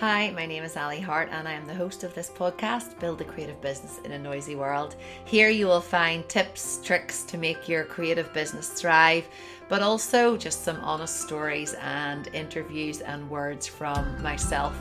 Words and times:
Hi, 0.00 0.30
my 0.32 0.44
name 0.44 0.62
is 0.62 0.76
Aly 0.76 1.00
Harte, 1.00 1.30
and 1.32 1.48
I 1.48 1.52
am 1.52 1.66
the 1.66 1.74
host 1.74 2.04
of 2.04 2.14
this 2.14 2.28
podcast, 2.28 3.00
Build 3.00 3.22
a 3.22 3.24
Creative 3.24 3.58
Business 3.62 3.98
in 4.04 4.12
a 4.12 4.18
Noisy 4.18 4.54
World. 4.54 4.94
Here 5.24 5.48
you 5.48 5.66
will 5.66 5.80
find 5.80 6.28
tips, 6.28 6.82
tricks 6.84 7.22
to 7.22 7.38
make 7.38 7.66
your 7.66 7.84
creative 7.84 8.30
business 8.34 8.68
thrive, 8.68 9.26
but 9.70 9.80
also 9.80 10.36
just 10.36 10.64
some 10.64 10.76
honest 10.80 11.22
stories 11.22 11.72
and 11.80 12.28
interviews 12.34 13.00
and 13.00 13.30
words 13.30 13.66
from 13.66 14.22
myself 14.22 14.78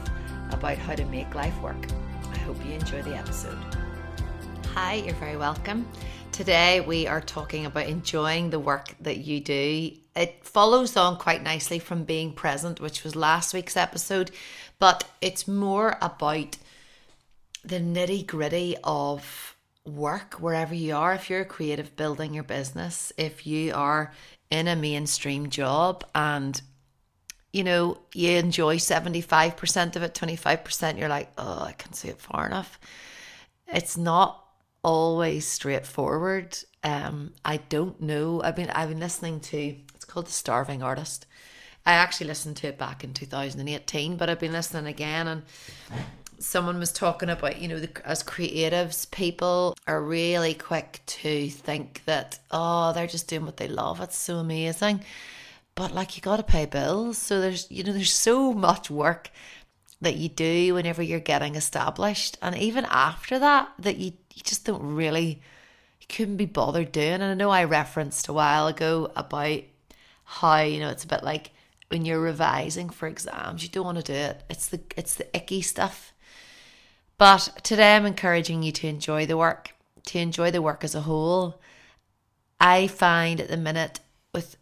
about 0.51 0.78
how 0.78 0.96
to 0.96 1.06
make 1.06 1.34
life 1.34 1.58
work. 1.62 1.88
I 2.34 2.38
hope 2.40 2.58
you 2.66 2.74
enjoy 2.74 3.02
the 3.02 3.16
episode. 3.16 3.58
Hi, 4.74 4.96
you're 4.96 5.16
very 5.16 5.38
welcome. 5.38 5.88
Today 6.36 6.81
we 6.81 7.08
are 7.08 7.22
talking 7.22 7.65
about 7.65 7.86
enjoying 7.86 8.49
the 8.49 8.60
work 8.60 8.94
that 8.99 9.20
you 9.20 9.40
do. 9.40 9.92
It 10.17 10.44
follows 10.44 10.97
on 10.97 11.15
quite 11.15 11.42
nicely 11.42 11.79
from 11.79 12.04
being 12.04 12.34
present, 12.34 12.81
which 12.81 13.06
was 13.06 13.15
last 13.15 13.54
week's 13.54 13.78
episode, 13.78 14.31
but 14.78 15.06
it's 15.21 15.48
more 15.48 15.98
about 16.02 16.58
the 17.63 17.80
nitty 17.80 18.27
gritty 18.27 18.75
of 18.84 19.55
work 19.85 20.34
wherever 20.34 20.75
you 20.75 20.94
are. 20.94 21.13
If 21.13 21.30
you're 21.30 21.39
a 21.39 21.45
creative 21.45 21.95
building 21.95 22.34
your 22.34 22.44
business, 22.44 23.13
if 23.17 23.47
you 23.47 23.73
are 23.73 24.11
in 24.52 24.67
a 24.67 24.75
mainstream 24.75 25.49
job 25.49 26.03
and 26.13 26.61
you 27.53 27.63
know, 27.63 27.99
you 28.13 28.31
enjoy 28.31 28.75
75% 28.75 29.95
of 29.95 30.03
it, 30.03 30.13
25%, 30.13 30.99
you're 30.99 31.08
like, 31.08 31.31
oh, 31.38 31.63
I 31.63 31.72
can't 31.72 31.95
see 31.95 32.09
it 32.09 32.20
far 32.20 32.45
enough. 32.45 32.77
It's 33.70 33.95
not 33.95 34.45
always 34.85 35.48
straightforward. 35.48 36.55
Um, 36.84 37.34
I 37.44 37.57
don't 37.57 37.99
know. 37.99 38.41
I've 38.44 38.55
been 38.55 38.70
I've 38.70 38.89
been 38.89 38.99
listening 38.99 39.39
to 39.41 39.75
it's 39.95 40.05
called 40.05 40.27
The 40.27 40.31
Starving 40.31 40.84
Artist. 40.84 41.25
I 41.88 41.94
actually 41.94 42.27
listened 42.27 42.58
to 42.58 42.67
it 42.67 42.77
back 42.77 43.03
in 43.03 43.13
2018, 43.13 44.16
but 44.16 44.30
I've 44.30 44.39
been 44.39 44.52
listening 44.52 44.88
again 44.88 45.27
and 45.27 45.44
someone 46.39 46.80
was 46.80 46.91
talking 46.91 47.30
about, 47.30 47.61
you 47.61 47.67
know, 47.67 47.80
the, 47.80 47.89
as 48.08 48.23
creatives, 48.23 49.09
people 49.11 49.75
are 49.86 50.02
really 50.02 50.56
quick 50.56 51.02
to 51.06 51.47
think 51.50 52.03
that, 52.06 52.39
oh, 52.50 52.91
they're 52.94 53.06
just 53.06 53.28
doing 53.28 53.45
what 53.45 53.58
they 53.58 53.67
love. 53.67 54.02
It's 54.02 54.17
so 54.17 54.38
amazing. 54.38 55.02
But 55.75 55.94
like 55.94 56.16
you 56.16 56.23
got 56.23 56.38
to 56.38 56.44
pay 56.44 56.66
bills. 56.66 57.19
So 57.19 57.39
there's, 57.39 57.69
you 57.69 57.83
know, 57.83 57.94
there's 57.94 58.13
so 58.13 58.52
much 58.52 58.89
work 58.89 59.30
that 60.02 60.16
you 60.16 60.30
do 60.30 60.73
whenever 60.73 61.03
you're 61.03 61.19
getting 61.19 61.56
established. 61.56 62.38
And 62.41 62.58
even 62.58 62.86
after 62.86 63.38
that, 63.39 63.69
that 63.80 63.97
you, 63.97 64.13
you 64.36 64.44
just 64.44 64.66
don't 64.66 64.83
really, 64.83 65.41
you 66.00 66.08
couldn't 66.08 66.38
be 66.38 66.45
bothered 66.45 66.91
doing. 66.91 67.14
And 67.14 67.23
I 67.23 67.33
know 67.33 67.50
I 67.50 67.64
referenced 67.64 68.28
a 68.28 68.33
while 68.33 68.67
ago 68.67 69.11
about 69.16 69.61
how, 70.25 70.61
you 70.61 70.80
know, 70.80 70.89
it's 70.89 71.05
a 71.05 71.08
bit 71.08 71.23
like 71.23 71.52
when 71.89 72.05
you're 72.05 72.19
revising 72.19 72.89
for 72.89 73.08
exams, 73.08 73.63
you 73.63 73.69
don't 73.69 73.86
want 73.86 73.97
to 73.97 74.03
do 74.03 74.13
it. 74.13 74.44
It's 74.50 74.67
the, 74.67 74.81
it's 74.97 75.16
the 75.16 75.36
icky 75.36 75.61
stuff. 75.61 76.13
But 77.17 77.59
today 77.63 77.95
I'm 77.95 78.06
encouraging 78.06 78.61
you 78.61 78.72
to 78.73 78.88
enjoy 78.88 79.25
the 79.25 79.38
work, 79.38 79.73
to 80.08 80.19
enjoy 80.19 80.52
the 80.52 80.61
work 80.61 80.83
as 80.83 80.94
a 80.94 81.02
whole. 81.02 81.61
I 82.59 82.88
find 82.88 83.39
at 83.39 83.47
the 83.47 83.58
minute 83.58 84.00
with 84.33 84.58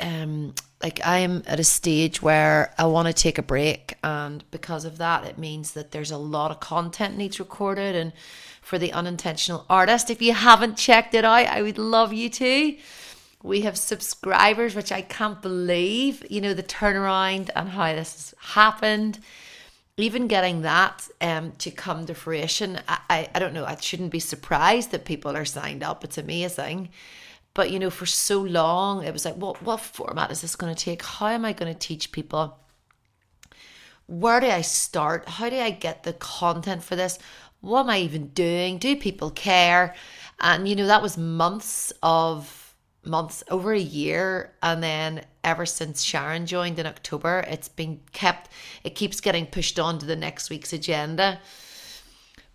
um 0.00 0.54
like 0.84 1.00
I'm 1.02 1.42
at 1.46 1.58
a 1.58 1.64
stage 1.64 2.20
where 2.20 2.74
I 2.76 2.84
want 2.84 3.08
to 3.08 3.14
take 3.14 3.38
a 3.38 3.42
break 3.42 3.94
and 4.04 4.44
because 4.50 4.84
of 4.84 4.98
that 4.98 5.24
it 5.24 5.38
means 5.38 5.72
that 5.72 5.92
there's 5.92 6.10
a 6.10 6.18
lot 6.18 6.50
of 6.50 6.60
content 6.60 7.16
needs 7.16 7.40
recorded. 7.40 7.96
And 7.96 8.12
for 8.60 8.78
the 8.78 8.92
unintentional 8.92 9.64
artist 9.70 10.10
if 10.10 10.20
you 10.20 10.34
haven't 10.34 10.76
checked 10.76 11.14
it 11.14 11.24
out 11.24 11.46
I 11.46 11.62
would 11.62 11.78
love 11.78 12.12
you 12.12 12.28
to. 12.28 12.76
We 13.42 13.62
have 13.62 13.78
subscribers 13.78 14.74
which 14.74 14.92
I 14.92 15.00
can't 15.00 15.40
believe 15.40 16.22
you 16.30 16.42
know 16.42 16.52
the 16.52 16.62
turnaround 16.62 17.48
and 17.56 17.70
how 17.70 17.94
this 17.94 18.12
has 18.12 18.34
happened. 18.52 19.20
Even 19.96 20.28
getting 20.28 20.60
that 20.62 21.08
um 21.22 21.52
to 21.52 21.70
come 21.70 22.04
to 22.04 22.14
fruition 22.14 22.78
I, 22.86 22.98
I, 23.08 23.28
I 23.34 23.38
don't 23.38 23.54
know 23.54 23.64
I 23.64 23.76
shouldn't 23.80 24.12
be 24.12 24.20
surprised 24.20 24.90
that 24.90 25.06
people 25.06 25.34
are 25.34 25.46
signed 25.46 25.82
up. 25.82 26.04
It's 26.04 26.18
amazing 26.18 26.90
but 27.54 27.70
you 27.70 27.78
know, 27.78 27.90
for 27.90 28.06
so 28.06 28.40
long, 28.40 29.04
it 29.04 29.12
was 29.12 29.24
like, 29.24 29.36
what 29.36 29.62
what 29.62 29.80
format 29.80 30.30
is 30.30 30.40
this 30.42 30.56
going 30.56 30.74
to 30.74 30.84
take? 30.84 31.02
How 31.02 31.28
am 31.28 31.44
I 31.44 31.52
going 31.52 31.72
to 31.72 31.78
teach 31.78 32.12
people? 32.12 32.58
Where 34.06 34.40
do 34.40 34.48
I 34.48 34.60
start? 34.60 35.28
How 35.28 35.48
do 35.48 35.56
I 35.56 35.70
get 35.70 36.02
the 36.02 36.12
content 36.12 36.82
for 36.82 36.96
this? 36.96 37.18
What 37.60 37.80
am 37.80 37.90
I 37.90 38.00
even 38.00 38.28
doing? 38.28 38.78
Do 38.78 38.96
people 38.96 39.30
care? 39.30 39.94
And 40.40 40.68
you 40.68 40.76
know, 40.76 40.86
that 40.86 41.00
was 41.00 41.16
months 41.16 41.92
of 42.02 42.64
months, 43.06 43.44
over 43.50 43.72
a 43.72 43.78
year, 43.78 44.52
and 44.62 44.82
then 44.82 45.24
ever 45.42 45.66
since 45.66 46.02
Sharon 46.02 46.46
joined 46.46 46.78
in 46.78 46.86
October, 46.86 47.44
it's 47.48 47.68
been 47.68 48.00
kept. 48.12 48.50
It 48.82 48.94
keeps 48.94 49.20
getting 49.20 49.46
pushed 49.46 49.78
on 49.78 49.98
to 49.98 50.06
the 50.06 50.16
next 50.16 50.50
week's 50.50 50.72
agenda. 50.72 51.40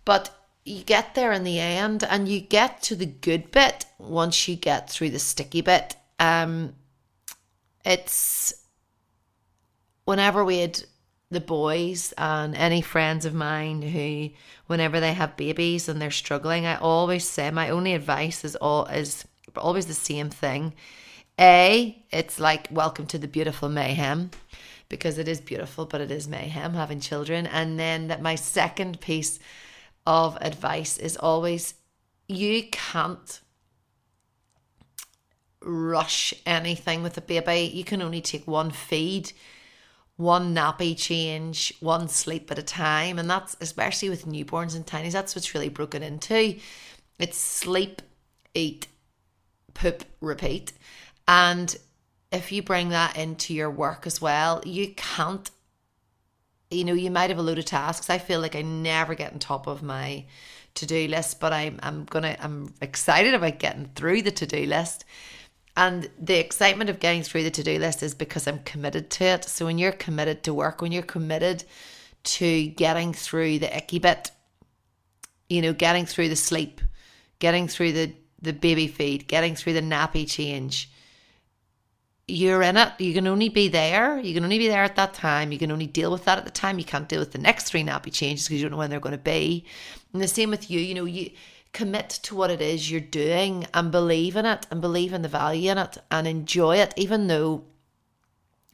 But 0.04 0.30
you 0.64 0.82
get 0.82 1.14
there 1.14 1.32
in 1.32 1.44
the 1.44 1.58
end 1.58 2.04
and 2.04 2.28
you 2.28 2.40
get 2.40 2.82
to 2.82 2.94
the 2.94 3.06
good 3.06 3.50
bit 3.50 3.86
once 3.98 4.46
you 4.46 4.56
get 4.56 4.90
through 4.90 5.10
the 5.10 5.18
sticky 5.18 5.62
bit. 5.62 5.96
Um, 6.18 6.74
it's 7.84 8.52
whenever 10.04 10.44
we 10.44 10.58
had 10.58 10.82
the 11.30 11.40
boys 11.40 12.12
and 12.18 12.54
any 12.56 12.82
friends 12.82 13.24
of 13.24 13.32
mine 13.32 13.82
who, 13.82 14.30
whenever 14.66 15.00
they 15.00 15.14
have 15.14 15.36
babies 15.36 15.88
and 15.88 16.00
they're 16.00 16.10
struggling, 16.10 16.66
I 16.66 16.76
always 16.76 17.26
say 17.26 17.50
my 17.50 17.70
only 17.70 17.94
advice 17.94 18.44
is 18.44 18.56
all 18.56 18.86
is 18.86 19.24
always 19.56 19.86
the 19.86 19.94
same 19.94 20.28
thing. 20.28 20.74
A, 21.38 22.04
it's 22.10 22.38
like 22.38 22.68
welcome 22.70 23.06
to 23.06 23.18
the 23.18 23.28
beautiful 23.28 23.68
mayhem 23.68 24.30
because 24.90 25.16
it 25.16 25.28
is 25.28 25.40
beautiful, 25.40 25.86
but 25.86 26.00
it 26.00 26.10
is 26.10 26.28
mayhem 26.28 26.74
having 26.74 27.00
children. 27.00 27.46
And 27.46 27.78
then 27.78 28.08
that 28.08 28.20
my 28.20 28.34
second 28.34 29.00
piece 29.00 29.38
of 30.10 30.36
advice 30.40 30.98
is 30.98 31.16
always 31.16 31.74
you 32.26 32.64
can't 32.72 33.40
rush 35.62 36.34
anything 36.44 37.04
with 37.04 37.16
a 37.16 37.20
baby. 37.20 37.70
You 37.72 37.84
can 37.84 38.02
only 38.02 38.20
take 38.20 38.44
one 38.44 38.72
feed, 38.72 39.30
one 40.16 40.52
nappy 40.52 40.98
change, 40.98 41.72
one 41.78 42.08
sleep 42.08 42.50
at 42.50 42.58
a 42.58 42.62
time. 42.64 43.20
And 43.20 43.30
that's 43.30 43.56
especially 43.60 44.10
with 44.10 44.26
newborns 44.26 44.74
and 44.74 44.84
tinies, 44.84 45.12
that's 45.12 45.36
what's 45.36 45.54
really 45.54 45.68
broken 45.68 46.02
into. 46.02 46.56
It's 47.20 47.38
sleep, 47.38 48.02
eat, 48.52 48.88
poop, 49.74 50.02
repeat. 50.20 50.72
And 51.28 51.76
if 52.32 52.50
you 52.50 52.64
bring 52.64 52.88
that 52.88 53.16
into 53.16 53.54
your 53.54 53.70
work 53.70 54.08
as 54.08 54.20
well, 54.20 54.60
you 54.66 54.92
can't 54.96 55.48
you 56.70 56.84
know, 56.84 56.94
you 56.94 57.10
might 57.10 57.30
have 57.30 57.38
a 57.38 57.42
load 57.42 57.58
of 57.58 57.64
tasks. 57.64 58.08
I 58.08 58.18
feel 58.18 58.40
like 58.40 58.54
I 58.54 58.62
never 58.62 59.14
get 59.14 59.32
on 59.32 59.38
top 59.38 59.66
of 59.66 59.82
my 59.82 60.24
to 60.74 60.86
do 60.86 61.08
list, 61.08 61.40
but 61.40 61.52
I'm 61.52 61.78
I'm 61.82 62.04
gonna 62.04 62.36
I'm 62.40 62.72
excited 62.80 63.34
about 63.34 63.58
getting 63.58 63.90
through 63.94 64.22
the 64.22 64.30
to 64.30 64.46
do 64.46 64.66
list. 64.66 65.04
And 65.76 66.10
the 66.18 66.38
excitement 66.38 66.90
of 66.90 67.00
getting 67.00 67.22
through 67.22 67.44
the 67.44 67.50
to 67.50 67.62
do 67.62 67.78
list 67.78 68.02
is 68.02 68.14
because 68.14 68.46
I'm 68.46 68.60
committed 68.60 69.10
to 69.10 69.24
it. 69.24 69.44
So 69.44 69.66
when 69.66 69.78
you're 69.78 69.92
committed 69.92 70.42
to 70.44 70.54
work, 70.54 70.82
when 70.82 70.92
you're 70.92 71.02
committed 71.02 71.64
to 72.22 72.66
getting 72.66 73.14
through 73.14 73.60
the 73.60 73.76
icky 73.76 73.98
bit, 73.98 74.30
you 75.48 75.62
know, 75.62 75.72
getting 75.72 76.06
through 76.06 76.28
the 76.28 76.36
sleep, 76.36 76.80
getting 77.38 77.66
through 77.66 77.92
the 77.92 78.12
the 78.42 78.52
baby 78.52 78.86
feed, 78.86 79.26
getting 79.26 79.54
through 79.54 79.74
the 79.74 79.82
nappy 79.82 80.28
change, 80.28 80.90
you're 82.30 82.62
in 82.62 82.76
it. 82.76 82.92
You 82.98 83.12
can 83.12 83.26
only 83.26 83.48
be 83.48 83.68
there. 83.68 84.18
You 84.18 84.34
can 84.34 84.44
only 84.44 84.58
be 84.58 84.68
there 84.68 84.82
at 84.82 84.96
that 84.96 85.14
time. 85.14 85.52
You 85.52 85.58
can 85.58 85.70
only 85.70 85.86
deal 85.86 86.10
with 86.10 86.24
that 86.24 86.38
at 86.38 86.44
the 86.44 86.50
time. 86.50 86.78
You 86.78 86.84
can't 86.84 87.08
deal 87.08 87.20
with 87.20 87.32
the 87.32 87.38
next 87.38 87.64
three 87.64 87.82
nappy 87.82 88.12
changes 88.12 88.46
because 88.46 88.60
you 88.60 88.62
don't 88.62 88.72
know 88.72 88.78
when 88.78 88.90
they're 88.90 89.00
going 89.00 89.12
to 89.12 89.18
be. 89.18 89.64
And 90.12 90.22
the 90.22 90.28
same 90.28 90.50
with 90.50 90.70
you. 90.70 90.80
You 90.80 90.94
know, 90.94 91.04
you 91.04 91.30
commit 91.72 92.10
to 92.10 92.34
what 92.34 92.50
it 92.50 92.60
is 92.60 92.90
you're 92.90 93.00
doing 93.00 93.66
and 93.74 93.92
believe 93.92 94.36
in 94.36 94.46
it 94.46 94.66
and 94.70 94.80
believe 94.80 95.12
in 95.12 95.22
the 95.22 95.28
value 95.28 95.70
in 95.70 95.78
it 95.78 95.98
and 96.10 96.26
enjoy 96.26 96.76
it, 96.76 96.92
even 96.96 97.26
though 97.26 97.64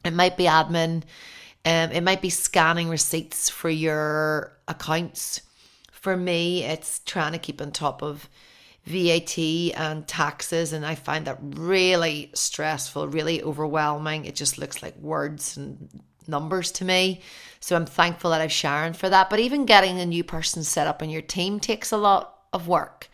it 0.03 0.13
might 0.13 0.37
be 0.37 0.45
admin. 0.45 1.03
Um, 1.65 1.91
it 1.91 2.01
might 2.01 2.21
be 2.21 2.29
scanning 2.29 2.87
receipts 2.87 3.49
for 3.49 3.69
your 3.69 4.57
accounts. 4.67 5.41
For 5.91 6.15
me, 6.15 6.63
it's 6.63 6.99
trying 6.99 7.33
to 7.33 7.39
keep 7.39 7.61
on 7.61 7.71
top 7.71 8.01
of 8.01 8.29
VAT 8.87 9.37
and 9.75 10.07
taxes, 10.07 10.71
and 10.71 10.85
I 10.85 10.95
find 10.95 11.25
that 11.27 11.39
really 11.41 12.31
stressful, 12.33 13.09
really 13.09 13.43
overwhelming. 13.43 14.25
It 14.25 14.35
just 14.35 14.57
looks 14.57 14.81
like 14.81 14.95
words 14.97 15.57
and 15.57 15.89
numbers 16.27 16.71
to 16.73 16.85
me. 16.85 17.21
So 17.59 17.75
I'm 17.75 17.85
thankful 17.85 18.31
that 18.31 18.41
I've 18.41 18.51
Sharon 18.51 18.93
for 18.93 19.09
that. 19.09 19.29
But 19.29 19.39
even 19.39 19.65
getting 19.65 19.99
a 19.99 20.05
new 20.05 20.23
person 20.23 20.63
set 20.63 20.87
up 20.87 21.01
in 21.01 21.09
your 21.09 21.21
team 21.21 21.59
takes 21.59 21.91
a 21.91 21.97
lot 21.97 22.33
of 22.53 22.67
work. 22.67 23.09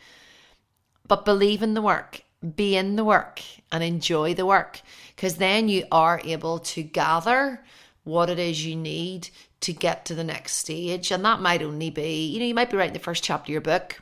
But 1.07 1.25
believe 1.25 1.63
in 1.63 1.73
the 1.73 1.81
work, 1.81 2.23
be 2.55 2.75
in 2.75 2.95
the 2.95 3.03
work, 3.03 3.41
and 3.71 3.83
enjoy 3.83 4.35
the 4.35 4.45
work 4.45 4.81
because 5.15 5.35
then 5.35 5.69
you 5.69 5.85
are 5.91 6.21
able 6.23 6.59
to 6.59 6.83
gather 6.83 7.63
what 8.03 8.29
it 8.29 8.37
is 8.37 8.65
you 8.65 8.75
need 8.75 9.29
to 9.61 9.73
get 9.73 10.05
to 10.05 10.15
the 10.15 10.23
next 10.23 10.53
stage. 10.53 11.09
And 11.09 11.25
that 11.25 11.41
might 11.41 11.63
only 11.63 11.89
be, 11.89 12.27
you 12.27 12.39
know, 12.39 12.45
you 12.45 12.53
might 12.53 12.69
be 12.69 12.77
writing 12.77 12.93
the 12.93 12.99
first 12.99 13.23
chapter 13.23 13.45
of 13.45 13.49
your 13.49 13.61
book 13.61 14.01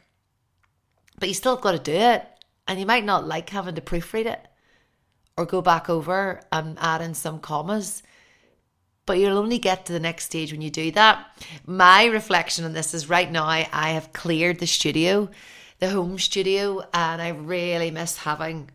but 1.21 1.29
you 1.29 1.35
still 1.35 1.55
got 1.55 1.71
to 1.71 1.79
do 1.79 1.93
it. 1.93 2.27
And 2.67 2.79
you 2.79 2.85
might 2.85 3.05
not 3.05 3.27
like 3.27 3.49
having 3.49 3.75
to 3.75 3.81
proofread 3.81 4.25
it 4.25 4.45
or 5.37 5.45
go 5.45 5.61
back 5.61 5.89
over 5.89 6.41
and 6.51 6.77
add 6.79 7.01
in 7.01 7.13
some 7.13 7.39
commas. 7.39 8.03
but 9.05 9.17
you'll 9.17 9.37
only 9.37 9.57
get 9.57 9.85
to 9.85 9.93
the 9.93 9.99
next 9.99 10.25
stage 10.25 10.51
when 10.51 10.61
you 10.61 10.69
do 10.69 10.91
that. 10.91 11.25
My 11.65 12.05
reflection 12.05 12.65
on 12.65 12.73
this 12.73 12.93
is 12.93 13.09
right 13.09 13.29
now 13.31 13.45
I 13.45 13.89
have 13.89 14.13
cleared 14.13 14.59
the 14.59 14.67
studio, 14.67 15.29
the 15.79 15.89
home 15.89 16.19
studio, 16.19 16.81
and 16.93 17.21
I 17.21 17.29
really 17.29 17.91
miss 17.91 18.17
having 18.17 18.69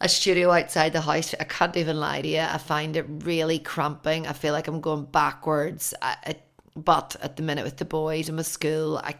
a 0.00 0.08
studio 0.08 0.50
outside 0.52 0.92
the 0.92 1.00
house. 1.00 1.34
I 1.40 1.44
can't 1.44 1.76
even 1.76 1.98
lie 1.98 2.22
to 2.22 2.28
you. 2.28 2.40
I 2.40 2.58
find 2.58 2.96
it 2.96 3.06
really 3.08 3.58
cramping. 3.58 4.26
I 4.26 4.34
feel 4.34 4.52
like 4.52 4.68
I'm 4.68 4.80
going 4.80 5.06
backwards. 5.06 5.94
I, 6.02 6.16
I, 6.26 6.36
but 6.76 7.16
at 7.22 7.36
the 7.36 7.42
minute 7.42 7.64
with 7.64 7.78
the 7.78 7.84
boys 7.84 8.28
and 8.28 8.36
with 8.36 8.46
school, 8.46 8.98
I, 8.98 9.14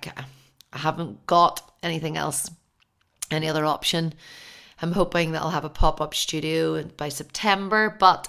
I 0.74 0.78
haven't 0.78 1.26
got 1.26 1.72
anything 1.82 2.16
else, 2.16 2.50
any 3.30 3.48
other 3.48 3.64
option. 3.64 4.12
I'm 4.82 4.92
hoping 4.92 5.32
that 5.32 5.42
I'll 5.42 5.50
have 5.50 5.64
a 5.64 5.70
pop 5.70 6.00
up 6.00 6.14
studio 6.14 6.82
by 6.82 7.08
September, 7.08 7.96
but 7.98 8.28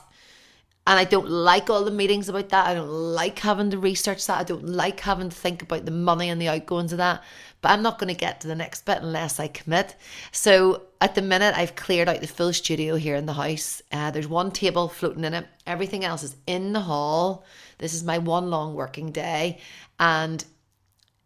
and 0.88 1.00
I 1.00 1.04
don't 1.04 1.28
like 1.28 1.70
all 1.72 1.84
the 1.84 1.90
meetings 1.90 2.30
about 2.30 2.50
that. 2.50 2.68
I 2.68 2.76
don't 2.76 2.88
like 2.88 3.40
having 3.40 3.72
to 3.72 3.80
research 3.80 4.28
that. 4.28 4.40
I 4.40 4.44
don't 4.44 4.70
like 4.70 5.00
having 5.00 5.30
to 5.30 5.36
think 5.36 5.64
about 5.64 5.86
the 5.86 5.92
money 5.92 6.30
and 6.30 6.40
the 6.40 6.50
outgoings 6.50 6.92
of 6.92 7.00
that. 7.00 7.24
But 7.62 7.72
I'm 7.72 7.82
not 7.82 7.98
going 7.98 8.14
to 8.14 8.20
get 8.20 8.42
to 8.42 8.48
the 8.48 8.54
next 8.54 8.86
bit 8.86 9.02
unless 9.02 9.40
I 9.40 9.48
commit. 9.48 9.96
So 10.32 10.84
at 11.02 11.16
the 11.16 11.24
minute, 11.24 11.58
I've 11.58 11.76
cleared 11.76 12.08
out 12.08 12.22
the 12.22 12.28
full 12.28 12.54
studio 12.54 12.98
here 12.98 13.16
in 13.16 13.26
the 13.26 13.34
house. 13.34 13.82
Uh, 13.92 14.12
there's 14.12 14.28
one 14.28 14.52
table 14.52 14.88
floating 14.88 15.24
in 15.24 15.34
it. 15.34 15.48
Everything 15.66 16.06
else 16.06 16.22
is 16.22 16.36
in 16.46 16.74
the 16.74 16.82
hall. 16.82 17.46
This 17.80 17.96
is 17.96 18.04
my 18.04 18.20
one 18.20 18.52
long 18.52 18.76
working 18.76 19.12
day, 19.12 19.58
and 20.00 20.46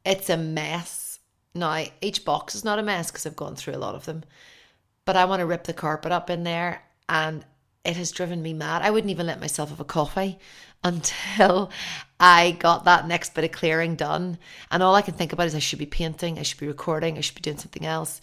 it's 0.05 0.29
a 0.29 0.37
mess. 0.37 1.08
Now, 1.55 1.83
each 2.01 2.25
box 2.25 2.55
is 2.55 2.63
not 2.63 2.79
a 2.79 2.83
mess 2.83 3.09
because 3.09 3.25
I've 3.25 3.35
gone 3.35 3.55
through 3.55 3.75
a 3.75 3.77
lot 3.77 3.95
of 3.95 4.05
them, 4.05 4.23
but 5.05 5.15
I 5.15 5.25
want 5.25 5.39
to 5.39 5.45
rip 5.45 5.63
the 5.63 5.73
carpet 5.73 6.11
up 6.11 6.29
in 6.29 6.43
there 6.43 6.83
and 7.07 7.43
it 7.83 7.97
has 7.97 8.11
driven 8.11 8.41
me 8.41 8.53
mad. 8.53 8.81
I 8.81 8.91
wouldn't 8.91 9.11
even 9.11 9.27
let 9.27 9.39
myself 9.39 9.69
have 9.69 9.79
a 9.79 9.85
coffee 9.85 10.37
until 10.83 11.71
I 12.19 12.51
got 12.51 12.85
that 12.85 13.07
next 13.07 13.33
bit 13.33 13.43
of 13.43 13.51
clearing 13.51 13.95
done. 13.95 14.37
And 14.71 14.83
all 14.83 14.95
I 14.95 15.01
can 15.01 15.13
think 15.13 15.33
about 15.33 15.47
is 15.47 15.55
I 15.55 15.59
should 15.59 15.79
be 15.79 15.85
painting, 15.85 16.37
I 16.37 16.43
should 16.43 16.59
be 16.59 16.67
recording, 16.67 17.17
I 17.17 17.21
should 17.21 17.35
be 17.35 17.41
doing 17.41 17.57
something 17.57 17.85
else. 17.85 18.21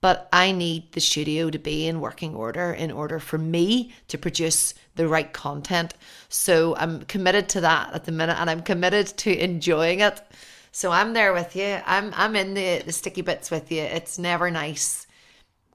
But 0.00 0.28
I 0.32 0.52
need 0.52 0.92
the 0.92 1.00
studio 1.00 1.50
to 1.50 1.58
be 1.58 1.86
in 1.86 2.00
working 2.00 2.34
order 2.34 2.72
in 2.72 2.90
order 2.90 3.18
for 3.18 3.38
me 3.38 3.94
to 4.08 4.18
produce 4.18 4.74
the 4.96 5.08
right 5.08 5.32
content. 5.32 5.94
So 6.28 6.76
I'm 6.76 7.02
committed 7.02 7.48
to 7.50 7.62
that 7.62 7.94
at 7.94 8.04
the 8.04 8.12
minute 8.12 8.38
and 8.38 8.50
I'm 8.50 8.62
committed 8.62 9.06
to 9.06 9.34
enjoying 9.34 10.00
it. 10.00 10.20
So 10.74 10.90
I'm 10.90 11.12
there 11.12 11.32
with 11.32 11.54
you. 11.54 11.78
I'm 11.86 12.12
I'm 12.16 12.34
in 12.34 12.54
the, 12.54 12.82
the 12.84 12.90
sticky 12.90 13.22
bits 13.22 13.48
with 13.48 13.70
you. 13.70 13.82
It's 13.82 14.18
never 14.18 14.50
nice, 14.50 15.06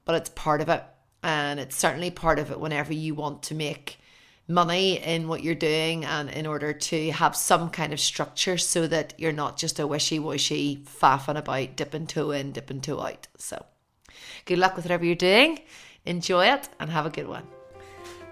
but 0.04 0.16
it's 0.16 0.30
part 0.32 0.60
of 0.60 0.68
it 0.68 0.84
and 1.24 1.58
it's 1.58 1.78
certainly 1.78 2.12
part 2.12 2.38
of 2.38 2.52
it 2.52 2.60
whenever 2.60 2.92
you 2.92 3.16
want 3.16 3.44
to 3.44 3.56
make 3.56 3.98
money 4.46 4.98
in 5.02 5.30
what 5.30 5.42
you're 5.42 5.56
doing 5.56 6.04
and 6.04 6.30
in 6.30 6.46
order 6.46 6.74
to 6.74 7.12
have 7.12 7.34
some 7.34 7.70
kind 7.70 7.94
of 7.94 8.00
structure 8.02 8.58
so 8.58 8.88
that 8.88 9.14
you're 9.18 9.32
not 9.32 9.56
just 9.56 9.80
a 9.80 9.88
wishy-washy 9.88 10.84
faffing 10.86 11.38
about 11.38 11.78
dipping 11.78 12.06
toe 12.06 12.32
in 12.32 12.52
dipping 12.52 12.82
toe 12.82 13.00
out 13.00 13.28
so 13.38 13.64
good 14.46 14.58
luck 14.58 14.76
with 14.76 14.86
whatever 14.86 15.06
you're 15.06 15.14
doing 15.14 15.60
enjoy 16.06 16.46
it 16.48 16.68
and 16.80 16.90
have 16.90 17.06
a 17.06 17.12
good 17.12 17.28
one 17.28 17.46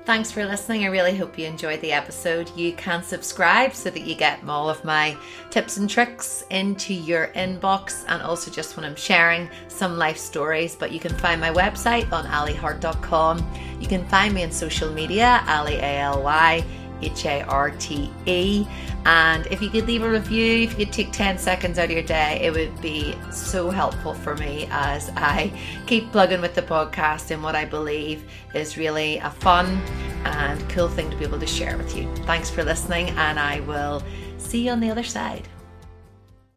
Thanks 0.07 0.31
for 0.31 0.45
listening. 0.45 0.85
I 0.85 0.87
really 0.87 1.17
hope 1.17 1.37
you 1.37 1.45
enjoyed 1.45 1.81
the 1.81 1.91
episode. 1.91 2.49
You 2.55 2.71
can 2.71 3.03
subscribe 3.03 3.75
so 3.75 3.89
that 3.89 4.03
you 4.03 4.15
get 4.15 4.39
all 4.47 4.69
of 4.69 4.81
my 4.85 5.17
tips 5.49 5.75
and 5.75 5.89
tricks 5.89 6.45
into 6.49 6.93
your 6.93 7.27
inbox 7.35 8.05
and 8.07 8.21
also 8.21 8.49
just 8.49 8.77
when 8.77 8.85
I'm 8.85 8.95
sharing 8.95 9.49
some 9.67 9.97
life 9.97 10.17
stories. 10.17 10.77
But 10.77 10.93
you 10.93 11.01
can 11.01 11.13
find 11.15 11.41
my 11.41 11.49
website 11.49 12.09
on 12.13 12.25
alyharte.com. 12.25 13.45
You 13.81 13.87
can 13.89 14.07
find 14.07 14.33
me 14.33 14.45
on 14.45 14.51
social 14.53 14.89
media, 14.93 15.43
Aly 15.45 15.75
A 15.75 15.99
L 15.99 16.23
Y 16.23 16.63
H 17.01 17.25
A 17.25 17.41
R 17.41 17.71
T 17.71 18.09
E. 18.25 18.65
And 19.07 19.47
if 19.47 19.61
you 19.61 19.69
could 19.69 19.87
leave 19.87 20.03
a 20.03 20.09
review, 20.09 20.63
if 20.63 20.77
you 20.77 20.85
could 20.85 20.93
take 20.93 21.13
10 21.13 21.37
seconds 21.37 21.79
out 21.79 21.85
of 21.85 21.91
your 21.91 22.03
day, 22.03 22.41
it 22.43 22.51
would 22.51 22.81
be 22.81 23.15
so 23.31 23.69
helpful 23.69 24.13
for 24.13 24.35
me 24.35 24.67
as 24.69 25.09
I 25.15 25.57
keep 25.85 26.11
plugging 26.11 26.41
with 26.41 26.55
the 26.55 26.61
podcast 26.61 27.31
and 27.31 27.41
what 27.41 27.55
I 27.55 27.63
believe 27.63 28.29
is 28.53 28.77
really 28.77 29.19
a 29.19 29.29
fun 29.29 29.81
and 30.25 30.69
cool 30.69 30.89
thing 30.89 31.09
to 31.09 31.15
be 31.15 31.23
able 31.23 31.39
to 31.39 31.47
share 31.47 31.77
with 31.77 31.95
you. 31.95 32.13
Thanks 32.25 32.49
for 32.49 32.65
listening, 32.65 33.09
and 33.11 33.39
I 33.39 33.61
will 33.61 34.03
see 34.37 34.65
you 34.65 34.71
on 34.71 34.81
the 34.81 34.91
other 34.91 35.03
side. 35.03 35.47